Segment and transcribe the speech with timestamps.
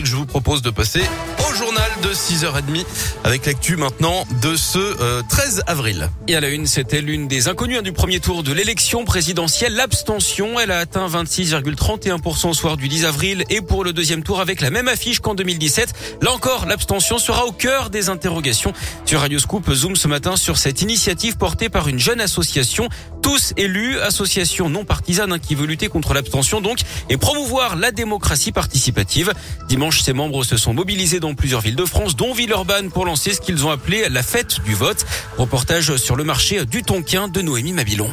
[0.00, 1.02] que je vous propose de passer
[1.48, 2.84] au journal de 6h30
[3.24, 6.10] avec l'actu maintenant de ce 13 euh, avril.
[6.28, 9.74] Et à la une, c'était l'une des inconnues du premier tour de l'élection présidentielle.
[9.74, 14.40] L'abstention, elle a atteint 26,31% au soir du 10 avril et pour le deuxième tour
[14.40, 16.18] avec la même affiche qu'en 2017.
[16.22, 18.72] Là encore, l'abstention sera au cœur des interrogations.
[19.04, 22.88] Sur Radio Scoop, zoom ce matin sur cette initiative portée par une jeune association,
[23.28, 26.78] tous élus, association non partisane hein, qui veut lutter contre l'abstention donc
[27.10, 29.34] et promouvoir la démocratie participative.
[29.68, 33.34] Dimanche, ses membres se sont mobilisés dans plusieurs villes de France, dont Villeurbanne, pour lancer
[33.34, 35.04] ce qu'ils ont appelé la fête du vote.
[35.36, 38.08] Reportage sur le marché du Tonkin de Noémie Mabilon.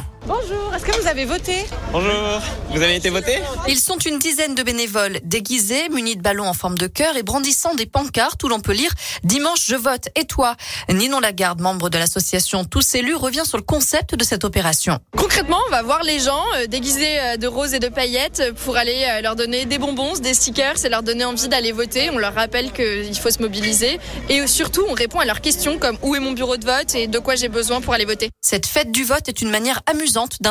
[0.76, 4.62] Est-ce que vous avez voté Bonjour, vous avez été voté Ils sont une dizaine de
[4.62, 8.60] bénévoles déguisés, munis de ballons en forme de cœur et brandissant des pancartes où l'on
[8.60, 8.90] peut lire
[9.24, 10.54] Dimanche je vote et toi?
[10.90, 14.98] Ninon Lagarde, membre de l'association Tous élus, revient sur le concept de cette opération.
[15.16, 18.76] Concrètement, on va voir les gens euh, déguisés euh, de roses et de paillettes pour
[18.76, 22.10] aller euh, leur donner des bonbons, des stickers et leur donner envie d'aller voter.
[22.10, 25.96] On leur rappelle qu'il faut se mobiliser et surtout on répond à leurs questions comme
[26.02, 28.28] où est mon bureau de vote et de quoi j'ai besoin pour aller voter?
[28.42, 30.42] Cette fête du vote est une manière amusante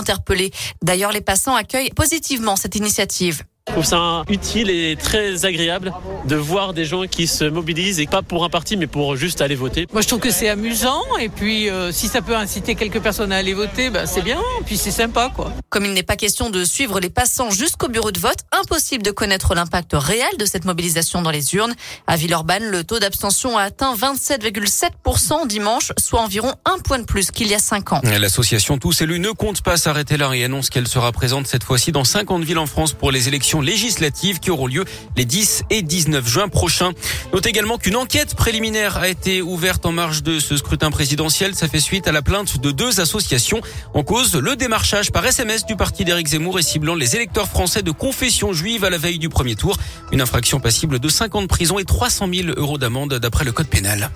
[0.81, 3.43] D'ailleurs, les passants accueillent positivement cette initiative.
[3.75, 5.91] Je trouve ça utile et très agréable
[6.23, 9.41] de voir des gens qui se mobilisent et pas pour un parti mais pour juste
[9.41, 9.85] aller voter.
[9.91, 13.33] Moi je trouve que c'est amusant et puis euh, si ça peut inciter quelques personnes
[13.33, 15.51] à aller voter, bah, c'est bien, puis c'est sympa quoi.
[15.67, 19.11] Comme il n'est pas question de suivre les passants jusqu'au bureau de vote, impossible de
[19.11, 21.73] connaître l'impact réel de cette mobilisation dans les urnes.
[22.07, 27.29] À Villeurbanne, le taux d'abstention a atteint 27,7% dimanche, soit environ un point de plus
[27.29, 27.99] qu'il y a cinq ans.
[28.05, 31.91] L'association Tous élus ne compte pas s'arrêter là et annonce qu'elle sera présente cette fois-ci
[31.91, 34.85] dans 50 villes en France pour les élections législatives qui auront lieu
[35.17, 36.93] les 10 et 19 juin prochains.
[37.33, 41.55] Note également qu'une enquête préliminaire a été ouverte en marge de ce scrutin présidentiel.
[41.55, 43.61] Ça fait suite à la plainte de deux associations
[43.93, 47.81] en cause le démarchage par SMS du parti d'Éric Zemmour et ciblant les électeurs français
[47.81, 49.77] de confession juive à la veille du premier tour.
[50.11, 53.51] Une infraction passible de 5 ans de prison et 300 000 euros d'amende d'après le
[53.51, 54.11] code pénal.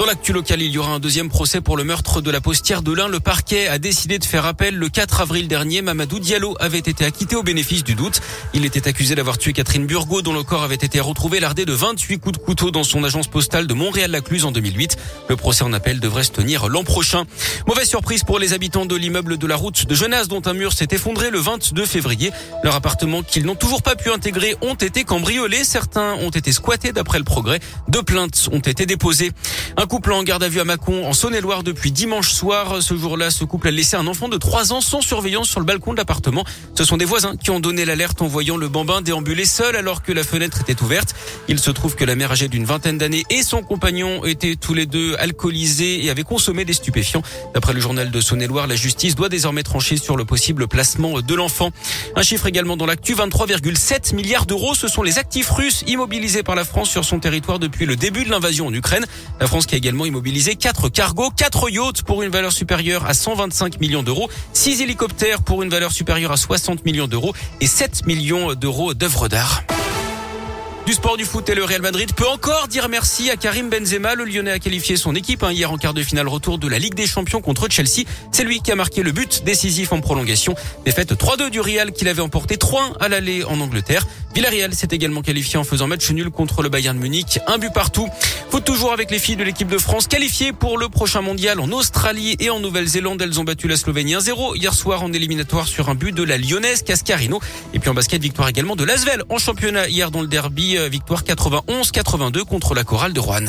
[0.00, 2.80] Dans l'actu local, il y aura un deuxième procès pour le meurtre de la postière
[2.80, 3.06] de l'Ain.
[3.06, 4.74] Le parquet a décidé de faire appel.
[4.74, 8.22] Le 4 avril dernier, Mamadou Diallo avait été acquitté au bénéfice du doute.
[8.54, 11.74] Il était accusé d'avoir tué Catherine Burgot, dont le corps avait été retrouvé lardé de
[11.74, 14.96] 28 coups de couteau dans son agence postale de Montréal-Lacluse en 2008.
[15.28, 17.24] Le procès en appel devrait se tenir l'an prochain.
[17.66, 20.72] Mauvaise surprise pour les habitants de l'immeuble de la route de Genasse, dont un mur
[20.72, 22.32] s'est effondré le 22 février.
[22.64, 25.62] Leur appartement qu'ils n'ont toujours pas pu intégrer ont été cambriolés.
[25.62, 27.60] Certains ont été squattés d'après le progrès.
[27.88, 29.32] Deux plaintes ont été déposées.
[29.90, 32.80] Couple en garde à vue à Mâcon, en Saône-et-Loire, depuis dimanche soir.
[32.80, 35.66] Ce jour-là, ce couple a laissé un enfant de 3 ans sans surveillance sur le
[35.66, 36.44] balcon de l'appartement.
[36.76, 40.04] Ce sont des voisins qui ont donné l'alerte en voyant le bambin déambuler seul alors
[40.04, 41.16] que la fenêtre était ouverte.
[41.48, 44.74] Il se trouve que la mère âgée d'une vingtaine d'années et son compagnon étaient tous
[44.74, 47.22] les deux alcoolisés et avaient consommé des stupéfiants.
[47.52, 51.34] D'après le journal de Saône-et-Loire, la justice doit désormais trancher sur le possible placement de
[51.34, 51.72] l'enfant.
[52.14, 54.76] Un chiffre également dans l'actu, 23,7 milliards d'euros.
[54.76, 58.24] Ce sont les actifs russes immobilisés par la France sur son territoire depuis le début
[58.24, 59.04] de l'invasion en Ukraine.
[59.40, 63.80] La France qui également immobilisé 4 cargos, 4 yachts pour une valeur supérieure à 125
[63.80, 67.32] millions d'euros, 6 hélicoptères pour une valeur supérieure à 60 millions d'euros
[67.62, 69.62] et 7 millions d'euros d'œuvres d'art.
[70.90, 74.16] Du sport du foot et le Real Madrid peut encore dire merci à Karim Benzema.
[74.16, 76.80] Le Lyonnais a qualifié son équipe hein, hier en quart de finale retour de la
[76.80, 78.02] Ligue des Champions contre Chelsea.
[78.32, 80.56] C'est lui qui a marqué le but décisif en prolongation.
[80.84, 84.04] Défaite 3-2 du Real qu'il avait emporté 3-1 à l'aller en Angleterre.
[84.34, 87.38] Villarreal s'est également qualifié en faisant match nul contre le Bayern Munich.
[87.46, 88.08] Un but partout.
[88.50, 91.70] Foot toujours avec les filles de l'équipe de France qualifiées pour le prochain mondial en
[91.70, 93.22] Australie et en Nouvelle-Zélande.
[93.22, 96.36] Elles ont battu la Slovénie 1-0 hier soir en éliminatoire sur un but de la
[96.36, 97.40] Lyonnaise Cascarino.
[97.74, 100.79] Et puis en basket, victoire également de Lasvel en championnat hier dans le derby.
[100.88, 103.46] Victoire 91-82 contre la chorale de Rouen.